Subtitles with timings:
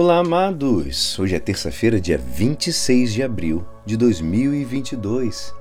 [0.00, 1.18] Olá, amados!
[1.18, 5.52] Hoje é terça-feira, dia 26 de abril de 2022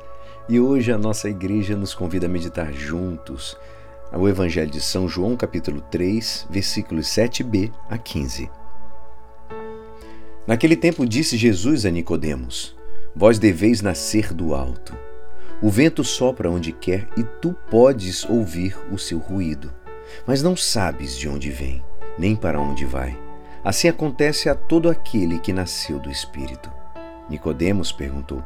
[0.48, 3.58] e hoje a nossa igreja nos convida a meditar juntos
[4.14, 8.48] o Evangelho de São João, capítulo 3, versículos 7b a 15.
[10.46, 12.78] Naquele tempo disse Jesus a Nicodemos:
[13.16, 14.96] Vós deveis nascer do alto.
[15.64, 19.74] O vento sopra onde quer e tu podes ouvir o seu ruído,
[20.28, 21.84] mas não sabes de onde vem,
[22.20, 23.27] nem para onde vai.
[23.68, 26.72] Assim acontece a todo aquele que nasceu do Espírito.
[27.30, 28.42] Nicodemos perguntou: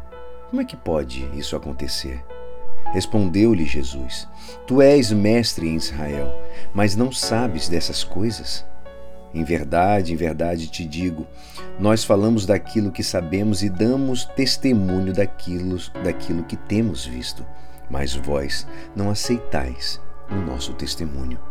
[0.49, 2.25] Como é que pode isso acontecer?
[2.91, 4.27] Respondeu-lhe Jesus:
[4.65, 6.33] Tu és mestre em Israel,
[6.73, 8.65] mas não sabes dessas coisas?
[9.31, 11.27] Em verdade, em verdade te digo,
[11.79, 17.45] nós falamos daquilo que sabemos e damos testemunho daquilo, daquilo que temos visto,
[17.87, 21.50] mas vós não aceitais o nosso testemunho.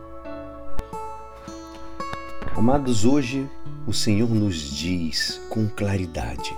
[2.53, 3.49] Amados, hoje
[3.87, 6.53] o Senhor nos diz com claridade: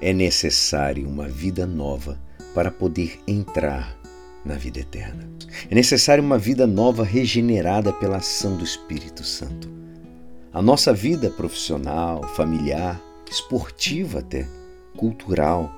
[0.00, 2.16] é necessário uma vida nova
[2.54, 3.98] para poder entrar
[4.44, 5.28] na vida eterna.
[5.68, 9.68] É necessário uma vida nova regenerada pela ação do Espírito Santo.
[10.52, 14.46] A nossa vida profissional, familiar, esportiva até,
[14.96, 15.74] cultural,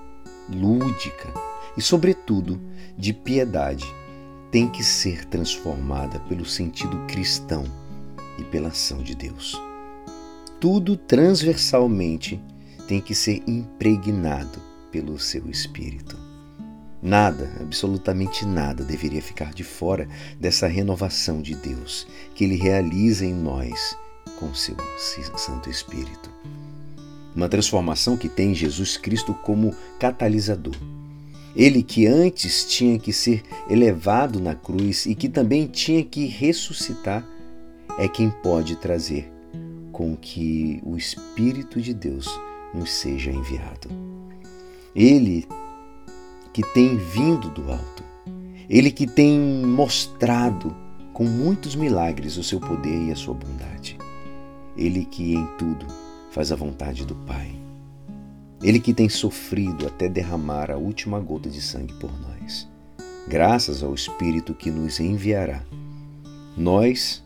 [0.47, 1.33] lúdica
[1.75, 2.61] e, sobretudo,
[2.99, 3.87] de piedade
[4.53, 7.65] tem que ser transformada pelo sentido cristão
[8.39, 9.61] e pela ação de Deus.
[10.61, 12.41] Tudo transversalmente
[12.87, 16.17] tem que ser impregnado pelo seu espírito.
[17.01, 20.09] Nada, absolutamente nada, deveria ficar de fora
[20.41, 23.97] dessa renovação de Deus que Ele realiza em nós
[24.39, 24.77] com seu
[25.37, 26.31] Santo Espírito.
[27.37, 30.75] Uma transformação que tem Jesus Cristo como catalisador.
[31.55, 37.25] Ele que antes tinha que ser elevado na cruz e que também tinha que ressuscitar
[37.99, 39.31] é quem pode trazer
[39.91, 42.29] com que o Espírito de Deus
[42.73, 43.89] nos seja enviado.
[44.95, 45.47] Ele
[46.53, 48.05] que tem vindo do alto,
[48.71, 50.75] ele que tem mostrado
[51.13, 53.99] com muitos milagres o seu poder e a sua bondade,
[54.77, 55.85] ele que em tudo
[56.31, 57.51] faz a vontade do Pai,
[58.63, 62.69] ele que tem sofrido até derramar a última gota de sangue por nós,
[63.27, 65.63] graças ao Espírito que nos enviará.
[66.57, 67.25] Nós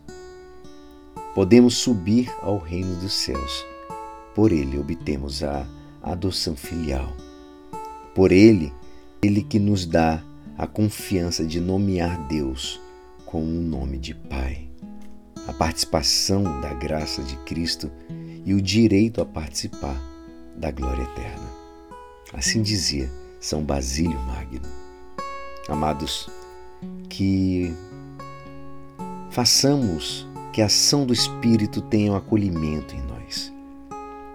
[1.34, 3.64] podemos subir ao reino dos céus.
[4.34, 5.66] Por ele obtemos a
[6.02, 7.14] adoção filial.
[8.14, 8.72] Por ele,
[9.22, 10.22] ele que nos dá
[10.56, 12.80] a confiança de nomear Deus
[13.24, 14.68] com o nome de Pai.
[15.46, 17.90] A participação da graça de Cristo
[18.44, 20.00] e o direito a participar
[20.56, 21.50] da glória eterna.
[22.32, 23.10] Assim dizia
[23.40, 24.68] São Basílio Magno.
[25.68, 26.28] Amados,
[27.08, 27.72] que
[29.30, 33.52] façamos que a ação do Espírito tenha um acolhimento em nós.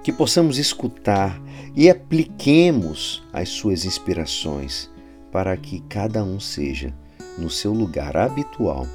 [0.04, 1.40] Que possamos escutar
[1.76, 4.90] e apliquemos as suas inspirações
[5.32, 6.94] para que cada um seja,
[7.38, 8.88] no seu lugar habitual,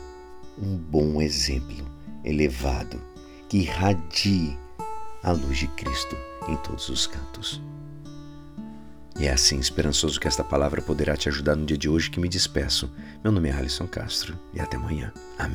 [0.60, 1.86] um bom exemplo
[2.24, 3.00] elevado
[3.48, 4.56] que irradie
[5.22, 6.16] a luz de Cristo
[6.48, 7.62] em todos os cantos.
[9.20, 12.18] E é assim, esperançoso que esta palavra poderá te ajudar no dia de hoje que
[12.18, 12.90] me despeço.
[13.22, 15.12] Meu nome é Alisson Castro e até amanhã.
[15.38, 15.50] Amém.